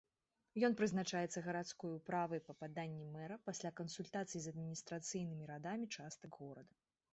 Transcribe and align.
Ён 0.69 0.75
прызначаецца 0.77 1.43
гарадской 1.47 1.91
управай 1.97 2.41
па 2.47 2.55
паданні 2.63 3.05
мэра 3.17 3.37
пасля 3.51 3.73
кансультацый 3.81 4.39
з 4.45 4.57
адміністрацыйнымі 4.57 5.43
радамі 5.53 5.85
частак 6.01 6.43
горада. 6.43 6.73